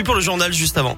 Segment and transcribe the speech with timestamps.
[0.00, 0.96] Puis pour le journal juste avant.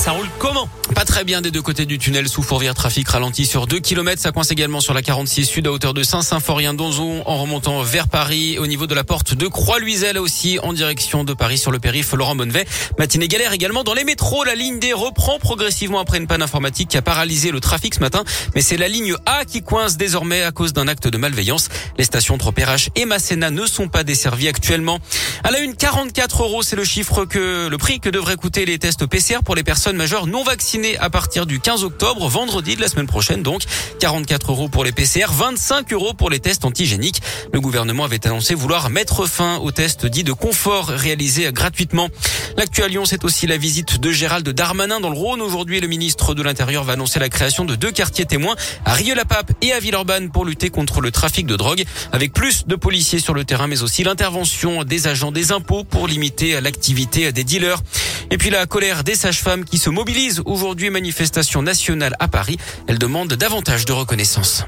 [0.00, 2.72] Ça roule comment Pas très bien des deux côtés du tunnel sous Fourvière.
[2.72, 4.18] Trafic ralenti sur 2 km.
[4.18, 8.58] Ça coince également sur la 46 sud à hauteur de Saint-Symphorien-Donzon en remontant vers Paris.
[8.58, 12.14] Au niveau de la porte de Croix-Luiselle aussi en direction de Paris sur le périph'
[12.14, 12.64] Laurent Bonnevet.
[12.98, 14.42] Matinée galère également dans les métros.
[14.42, 18.00] La ligne D reprend progressivement après une panne informatique qui a paralysé le trafic ce
[18.00, 18.24] matin.
[18.54, 21.68] Mais c'est la ligne A qui coince désormais à cause d'un acte de malveillance.
[21.98, 24.98] Les stations Tropérach et Masséna ne sont pas desservies actuellement.
[25.44, 28.78] À la une, 44 euros, c'est le chiffre que, le prix que devraient coûter les
[28.78, 32.80] tests PCR pour les personnes majeurs non vaccinés à partir du 15 octobre, vendredi de
[32.80, 33.62] la semaine prochaine donc.
[33.98, 37.20] 44 euros pour les PCR, 25 euros pour les tests antigéniques.
[37.52, 42.08] Le gouvernement avait annoncé vouloir mettre fin aux tests dits de confort réalisés gratuitement.
[42.56, 45.40] L'actu à Lyon, c'est aussi la visite de Gérald Darmanin dans le Rhône.
[45.40, 49.52] Aujourd'hui, le ministre de l'Intérieur va annoncer la création de deux quartiers témoins à Rieux-la-Pape
[49.62, 53.34] et à Villeurbanne pour lutter contre le trafic de drogue avec plus de policiers sur
[53.34, 57.82] le terrain mais aussi l'intervention des agents des impôts pour limiter l'activité des dealers.
[58.30, 62.58] Et puis la colère des sages-femmes qui se mobilisent aujourd'hui, manifestation nationale à Paris.
[62.86, 64.66] Elles demandent davantage de reconnaissance.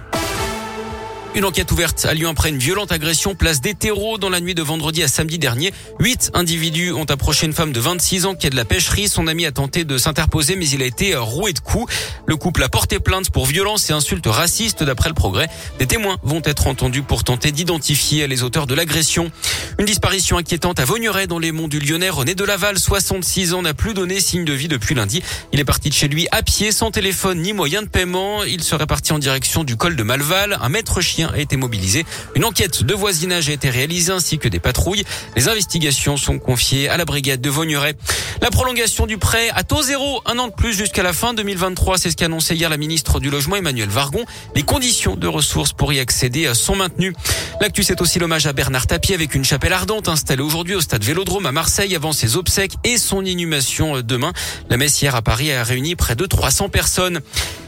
[1.34, 4.54] Une enquête ouverte à Lyon après une violente agression place des terreaux dans la nuit
[4.54, 5.72] de vendredi à samedi dernier.
[5.98, 9.08] Huit individus ont approché une femme de 26 ans qui est de la pêcherie.
[9.08, 11.90] Son ami a tenté de s'interposer mais il a été roué de coups.
[12.26, 15.48] Le couple a porté plainte pour violence et insultes racistes d'après le progrès.
[15.78, 19.32] Des témoins vont être entendus pour tenter d'identifier les auteurs de l'agression.
[19.78, 22.10] Une disparition inquiétante à Vaugneray dans les monts du Lyonnais.
[22.10, 25.22] René de Laval, 66 ans, n'a plus donné signe de vie depuis lundi.
[25.54, 28.44] Il est parti de chez lui à pied, sans téléphone ni moyen de paiement.
[28.44, 30.58] Il serait parti en direction du col de Malval.
[30.60, 32.04] Un maître chien a été mobilisé.
[32.34, 35.04] Une enquête de voisinage a été réalisée ainsi que des patrouilles.
[35.36, 37.94] Les investigations sont confiées à la brigade de Vaugneray.
[38.40, 41.98] La prolongation du prêt à taux zéro, un an de plus jusqu'à la fin 2023,
[41.98, 44.24] c'est ce qu'a annoncé hier la ministre du Logement Emmanuel Vargon.
[44.54, 47.12] Les conditions de ressources pour y accéder sont maintenues.
[47.60, 51.04] L'actu, c'est aussi l'hommage à Bernard Tapie avec une chapelle ardente installée aujourd'hui au stade
[51.04, 54.32] Vélodrome à Marseille avant ses obsèques et son inhumation demain.
[54.68, 57.20] La messe hier à Paris a réuni près de 300 personnes.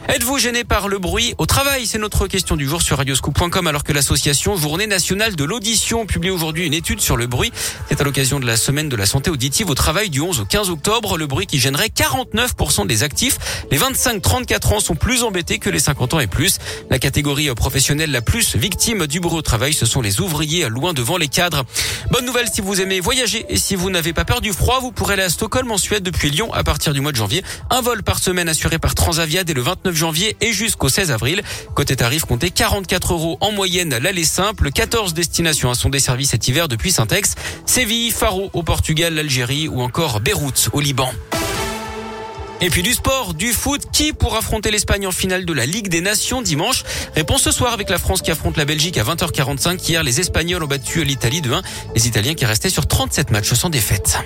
[0.07, 3.85] Êtes-vous gêné par le bruit au travail C'est notre question du jour sur radioscoop.com alors
[3.85, 7.51] que l'association Journée nationale de l'audition publie aujourd'hui une étude sur le bruit.
[7.89, 10.45] C'est à l'occasion de la semaine de la santé auditive au travail du 11 au
[10.45, 11.17] 15 octobre.
[11.17, 13.39] Le bruit qui gênerait 49% des actifs.
[13.71, 16.59] Les 25-34 ans sont plus embêtés que les 50 ans et plus.
[16.91, 20.93] La catégorie professionnelle la plus victime du bruit au travail, ce sont les ouvriers loin
[20.93, 21.65] devant les cadres.
[22.11, 24.93] Bonne nouvelle si vous aimez voyager et si vous n'avez pas peur du froid, vous
[24.93, 27.43] pourrez aller à Stockholm en Suède depuis Lyon à partir du mois de janvier.
[27.71, 31.43] Un vol par semaine assuré par Transavia dès le 29 janvier et jusqu'au 16 avril.
[31.75, 34.71] Côté tarif, comptez 44 euros en moyenne l'aller simple.
[34.71, 37.35] 14 destinations à son desservies cet hiver depuis Saint-Ex,
[37.67, 41.11] Séville, Faro au Portugal, l'Algérie ou encore Beyrouth au Liban.
[42.61, 45.89] Et puis du sport, du foot, qui pour affronter l'Espagne en finale de la Ligue
[45.89, 46.85] des Nations dimanche?
[47.15, 49.87] Réponse ce soir avec la France qui affronte la Belgique à 20h45.
[49.87, 51.63] Hier, les Espagnols ont battu l'Italie de 1.
[51.95, 54.19] Les Italiens qui restaient sur 37 matchs sans défaite.